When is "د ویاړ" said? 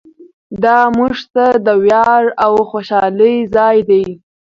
1.65-2.23